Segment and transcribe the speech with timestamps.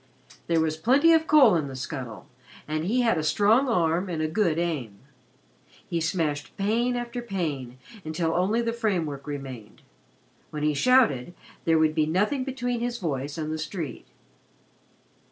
[0.47, 2.27] There was plenty of coal in the scuttle,
[2.67, 4.97] and he had a strong arm and a good aim.
[5.85, 9.83] He smashed pane after pane, until only the framework remained.
[10.49, 11.35] When he shouted,
[11.65, 14.07] there would be nothing between his voice and the street.